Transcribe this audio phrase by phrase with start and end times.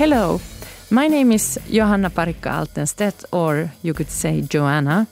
[0.00, 0.40] Hello,
[0.90, 5.06] my name is Johanna Parikka Altenstedt, or you could say Joanna,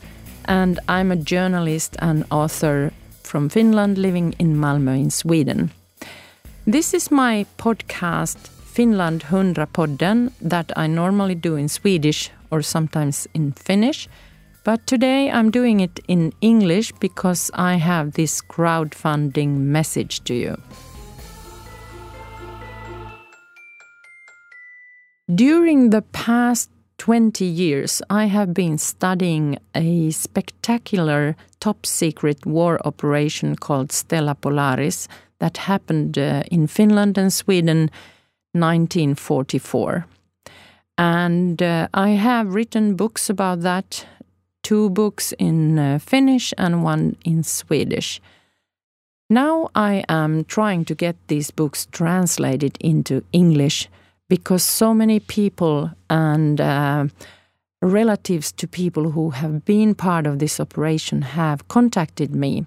[0.46, 2.90] and I'm a journalist and author
[3.22, 5.72] from Finland living in Malmö in Sweden.
[6.66, 13.28] This is my podcast, Finland 100 podden, that I normally do in Swedish or sometimes
[13.34, 14.08] in Finnish.
[14.64, 20.56] But today I'm doing it in English because I have this crowdfunding message to you.
[25.34, 33.54] During the past 20 years, I have been studying a spectacular top secret war operation
[33.56, 35.06] called Stella Polaris
[35.38, 37.90] that happened uh, in Finland and Sweden
[38.52, 40.06] 1944.
[40.96, 44.06] And uh, I have written books about that,
[44.62, 48.18] two books in uh, Finnish and one in Swedish.
[49.28, 53.90] Now I am trying to get these books translated into English
[54.28, 57.06] because so many people and uh,
[57.80, 62.66] relatives to people who have been part of this operation have contacted me.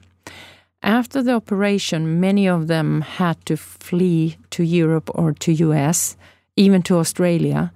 [0.83, 6.17] After the operation, many of them had to flee to Europe or to US,
[6.55, 7.71] even to Australia,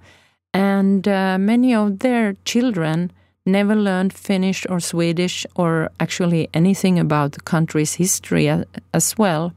[0.52, 3.12] and uh, many of their children
[3.44, 8.48] never learned Finnish or Swedish or actually anything about the country's history
[8.92, 9.52] as well.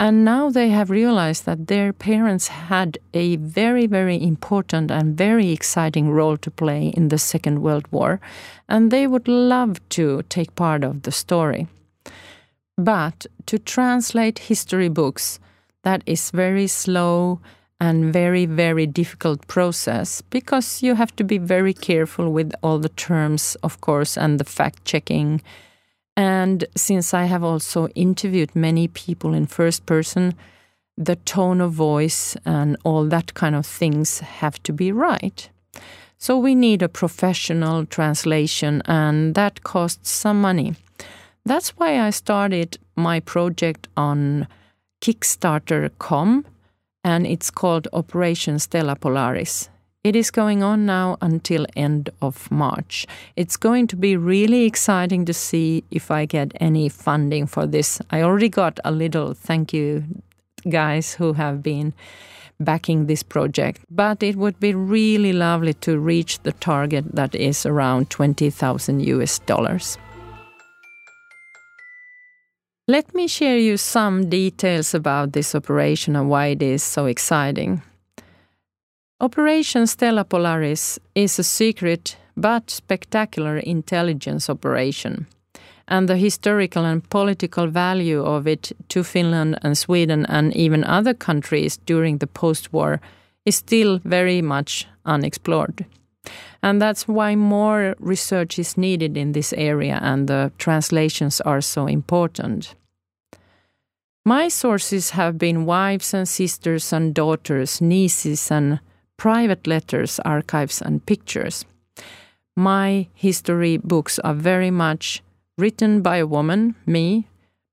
[0.00, 5.50] And now they have realized that their parents had a very, very important and very
[5.50, 8.20] exciting role to play in the Second World War,
[8.68, 11.66] and they would love to take part of the story.
[12.76, 15.40] But to translate history books,
[15.82, 17.40] that is very slow
[17.80, 22.88] and very, very difficult process because you have to be very careful with all the
[22.90, 25.42] terms, of course, and the fact checking
[26.18, 30.34] and since I have also interviewed many people in first person,
[30.96, 35.48] the tone of voice and all that kind of things have to be right.
[36.18, 40.74] So we need a professional translation, and that costs some money.
[41.44, 44.48] That's why I started my project on
[45.00, 46.44] Kickstarter.com,
[47.04, 49.70] and it's called Operation Stella Polaris.
[50.08, 53.06] It is going on now until end of March.
[53.36, 58.00] It's going to be really exciting to see if I get any funding for this.
[58.10, 60.04] I already got a little thank you
[60.66, 61.92] guys who have been
[62.58, 67.66] backing this project, but it would be really lovely to reach the target that is
[67.66, 69.98] around 20,000 US dollars.
[72.86, 77.82] Let me share you some details about this operation and why it is so exciting.
[79.20, 85.26] Operation Stella Polaris is a secret but spectacular intelligence operation,
[85.88, 91.14] and the historical and political value of it to Finland and Sweden and even other
[91.14, 93.00] countries during the post war
[93.44, 95.84] is still very much unexplored.
[96.62, 101.88] And that's why more research is needed in this area, and the translations are so
[101.88, 102.76] important.
[104.24, 108.78] My sources have been wives and sisters and daughters, nieces and
[109.18, 111.66] private letters, archives, and pictures.
[112.56, 115.22] My history books are very much
[115.58, 117.26] written by a woman, me,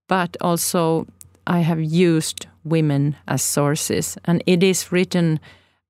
[0.10, 1.08] but also
[1.48, 5.40] I have used women as sources, and it is written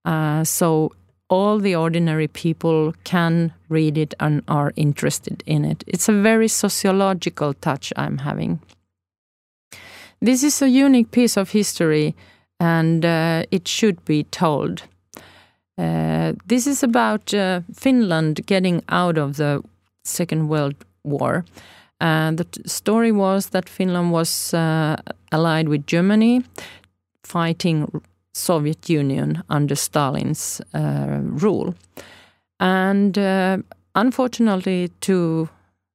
[0.04, 0.92] uh, so
[1.30, 5.84] all the ordinary people can read it and are interested in it.
[5.88, 8.60] It's a very sociological touch I'm having.
[10.22, 12.16] This is a unique piece of history,
[12.60, 14.84] and uh, it should be told.
[15.78, 19.62] Uh, this is about uh, Finland getting out of the
[20.04, 21.44] Second World War.
[22.00, 24.96] And the story was that Finland was uh,
[25.32, 26.44] allied with Germany,
[27.24, 28.02] fighting
[28.34, 31.74] Soviet Union under Stalin's uh, rule.
[32.60, 33.58] And uh,
[33.96, 35.50] unfortunately, to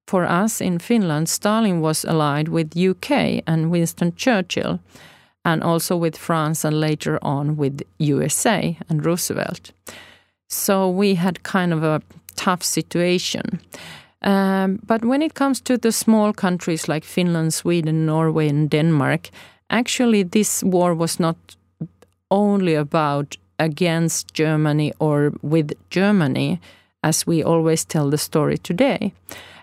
[0.06, 4.80] for us in Finland, Stalin was allied with UK and Winston Churchill
[5.44, 9.72] and also with France and later on with USA and Roosevelt.
[10.48, 12.02] So we had kind of a
[12.36, 13.60] tough situation.
[14.22, 19.30] Um, but when it comes to the small countries like Finland, Sweden, Norway, and Denmark,
[19.70, 21.36] actually this war was not
[22.30, 26.60] only about against Germany or with Germany,
[27.02, 29.12] as we always tell the story today.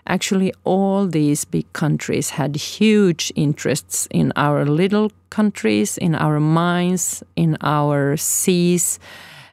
[0.06, 7.22] Actually, all these big countries had huge interests in our little countries, in our mines,
[7.36, 8.98] in our seas,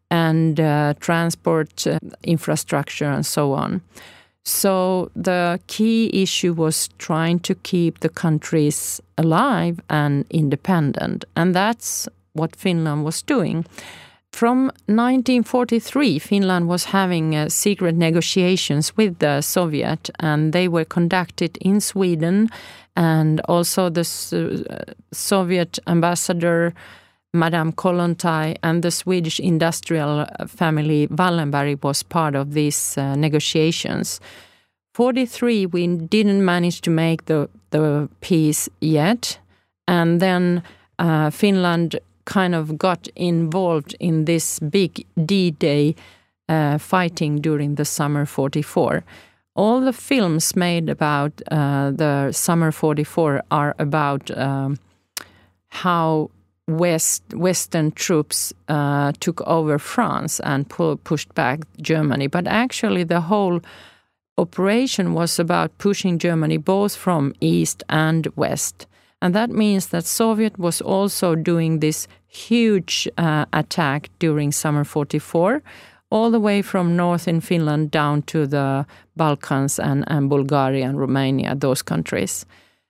[0.10, 3.82] and uh, transport uh, infrastructure, and so on.
[4.44, 12.08] So the key issue was trying to keep the countries alive and independent, and that's
[12.34, 13.66] what Finland was doing.
[14.36, 21.58] From 1943, Finland was having uh, secret negotiations with the Soviet, and they were conducted
[21.62, 22.50] in Sweden.
[22.98, 26.74] And also, the uh, Soviet ambassador,
[27.34, 34.20] Madame Kollontai, and the Swedish industrial family Wallenberg was part of these uh, negotiations.
[34.96, 39.40] 43, we didn't manage to make the, the peace yet.
[39.88, 40.62] And then
[41.00, 45.96] uh, Finland kind of got involved in this big D Day
[46.50, 49.04] uh, fighting during the summer 44.
[49.56, 54.78] All the films made about uh, the summer 44 are about um,
[55.70, 56.30] how
[56.68, 62.28] West Western troops uh, took over France and pull, pushed back Germany.
[62.28, 63.62] But actually, the whole
[64.38, 68.88] operation was about pushing Germany both from east and west.
[69.22, 75.62] And that means that Soviet was also doing this huge uh, attack during summer 44,
[76.12, 78.86] all the way from north in Finland down to the
[79.16, 82.46] Balkans and, and Bulgaria and Romania, those countries.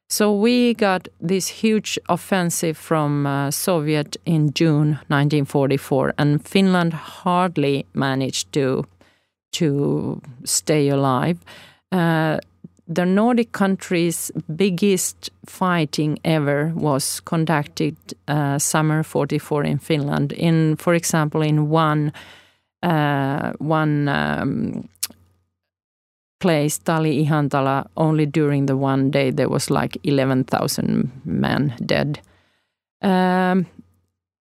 [0.08, 7.86] So we got this huge offensive from uh, Soviet in June 1944, and Finland hardly
[7.94, 8.86] managed to
[9.54, 11.38] to stay alive.
[11.92, 12.40] Uh,
[12.88, 17.96] the Nordic countries' biggest fighting ever was conducted
[18.28, 20.32] uh, summer 44 in Finland.
[20.34, 22.12] In, for example, in one
[22.84, 24.88] uh, one um,
[26.40, 32.20] place, Tali Ihantala, only during the one day there was like 11,000 men dead.
[33.02, 33.66] Um,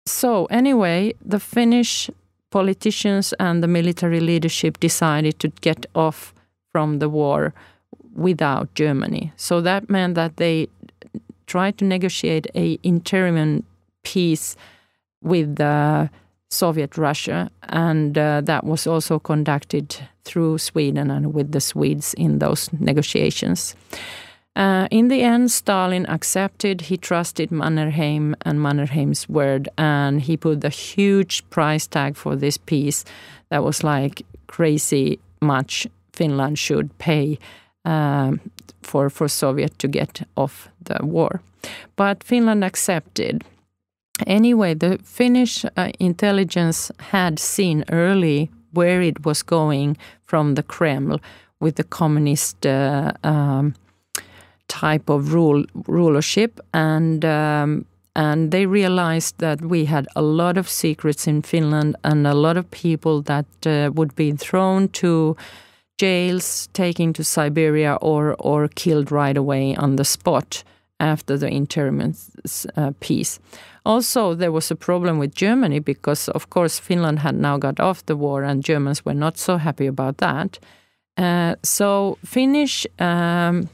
[0.05, 2.11] so anyway, the Finnish
[2.51, 6.35] politicians and the military leadership decided to get off
[6.73, 7.55] from the war
[8.19, 9.33] without Germany.
[9.37, 10.69] So that meant that they
[11.47, 13.65] tried to negotiate a interim
[14.03, 14.57] peace
[15.23, 16.11] with the
[16.51, 22.39] Soviet Russia, and uh, that was also conducted through Sweden and with the Swedes in
[22.39, 23.77] those negotiations.
[24.57, 26.81] Uh, in the end, Stalin accepted.
[26.83, 32.57] He trusted Mannerheim and Mannerheim's word, and he put a huge price tag for this
[32.57, 33.05] peace
[33.51, 37.39] that was like crazy much Finland should pay
[38.83, 41.41] for, for Soviet to get off the war.
[41.97, 43.45] But Finland accepted.
[44.27, 51.21] Anyway, the Finnish uh, intelligence had seen early where it was going from the Kreml
[51.61, 53.75] with the communist uh, um,
[54.69, 57.85] type of rule rulership, and um,
[58.15, 62.57] and they realized that we had a lot of secrets in Finland and a lot
[62.57, 65.37] of people that uh, would be thrown to
[65.99, 70.65] jails, taken to Siberia, or or killed right away on the spot
[71.01, 72.15] after the interim
[72.77, 73.39] uh, peace.
[73.85, 78.05] Also, there was a problem with Germany because, of course, Finland had now got off
[78.07, 80.59] the war, and Germans were not so happy about that.
[81.17, 82.87] Uh, so, Finnish.
[82.99, 83.69] Um,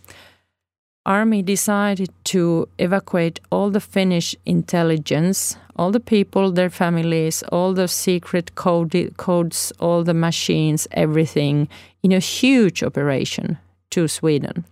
[1.06, 7.88] army decided to evacuate all the Finnish intelligence, all the people, their families, all the
[7.88, 11.68] secret code, codes, all the machines, everything
[12.02, 13.58] in a huge operation
[13.90, 14.64] to Sweden.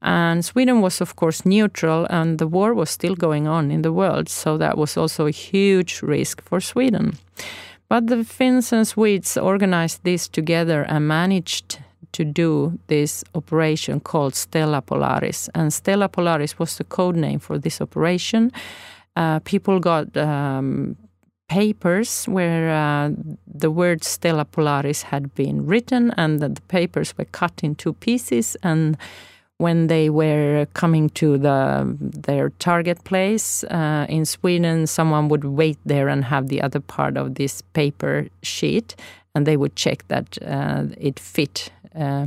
[0.00, 3.92] And Sweden was, of course, neutral, and the war was still going on in the
[3.92, 7.18] world, so that was also a huge risk for Sweden.
[7.88, 11.78] But the Finns and Swedes organized this together and managed
[12.12, 15.48] to do this operation called Stella Polaris.
[15.54, 18.52] And Stella Polaris was the code name for this operation.
[19.16, 20.96] Uh, people got um,
[21.48, 23.10] papers where uh,
[23.46, 27.92] the word Stella Polaris had been written, and that the papers were cut in two
[27.92, 28.56] pieces.
[28.62, 28.96] And
[29.58, 35.78] when they were coming to the their target place uh, in Sweden, someone would wait
[35.84, 38.96] there and have the other part of this paper sheet,
[39.34, 42.26] and they would check that uh, it fit uh,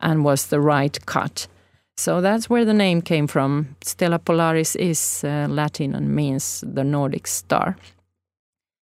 [0.00, 1.48] and was the right cut.
[1.96, 3.76] So that's where the name came from.
[3.82, 7.76] Stella Polaris is uh, Latin and means the Nordic star.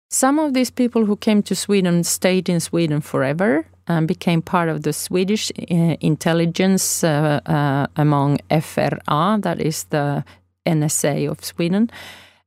[0.10, 4.70] Some of these people who came to Sweden stayed in Sweden forever and became part
[4.70, 10.24] of the Swedish uh, intelligence uh, uh, among FRA, that is the
[10.66, 11.90] NSA of Sweden.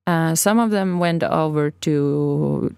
[0.06, 2.74] Uh, some of them went over to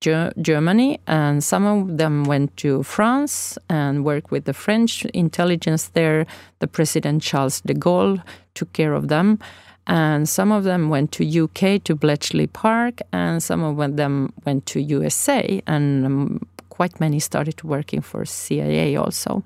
[0.00, 6.26] Germany, and some of them went to France and worked with the French intelligence there.
[6.58, 8.22] The President Charles de Gaulle
[8.54, 9.38] took care of them.
[9.86, 14.66] And some of them went to UK to Bletchley Park, and some of them went
[14.66, 19.44] to USA, and um, quite many started working for CIA also.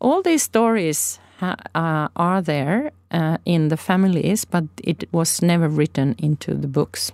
[0.00, 6.14] All these stories uh, are there uh, in the families, but it was never written
[6.18, 7.12] into the books.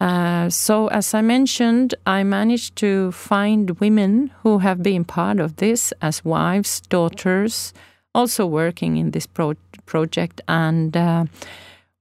[0.00, 5.56] Uh, so, as I mentioned, I managed to find women who have been part of
[5.56, 7.72] this as wives, daughters,
[8.14, 9.54] also working in this pro
[9.86, 10.40] project.
[10.46, 11.24] And uh,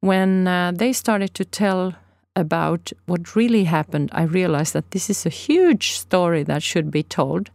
[0.01, 1.93] when uh, they started to tell
[2.35, 7.01] about what really happened, I realized that this is a huge story that should be
[7.01, 7.49] told.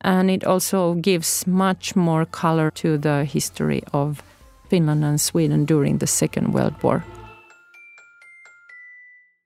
[0.00, 4.22] And it also gives much more color to the history of
[4.68, 7.04] Finland and Sweden during the Second World War.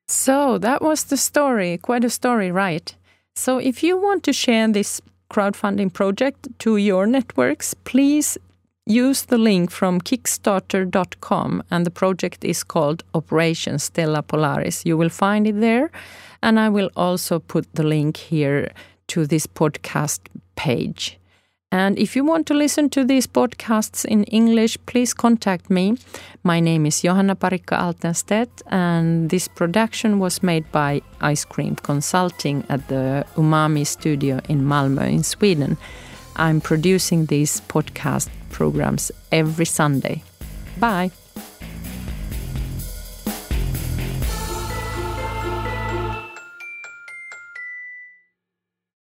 [0.09, 2.95] So that was the story, quite a story, right?
[3.35, 8.39] So if you want to share this crowdfunding project to your networks, please
[8.87, 14.87] use the link from kickstarter.com and the project is called Operation Stella Polaris.
[14.87, 15.91] You will find it there
[16.43, 18.73] and I will also put the link here
[19.09, 20.21] to this podcast
[20.57, 21.19] page.
[21.71, 25.99] And if you want to listen to these podcasts in English, please contact me.
[26.43, 32.65] My name is Johanna Parikka Altenstedt, and this production was made by Ice Cream Consulting
[32.71, 35.77] at the Umami studio in Malmö, in Sweden.
[36.37, 40.23] I'm producing these podcast programs every Sunday.
[40.79, 41.11] Bye.